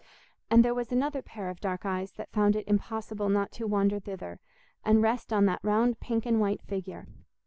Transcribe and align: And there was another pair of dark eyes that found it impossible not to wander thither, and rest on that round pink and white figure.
And 0.49 0.65
there 0.65 0.73
was 0.73 0.91
another 0.91 1.21
pair 1.21 1.47
of 1.51 1.59
dark 1.59 1.85
eyes 1.85 2.13
that 2.13 2.31
found 2.31 2.55
it 2.55 2.67
impossible 2.67 3.29
not 3.29 3.51
to 3.51 3.67
wander 3.67 3.99
thither, 3.99 4.39
and 4.83 4.99
rest 5.03 5.31
on 5.31 5.45
that 5.45 5.59
round 5.63 5.99
pink 5.99 6.25
and 6.25 6.41
white 6.41 6.63
figure. 6.63 7.05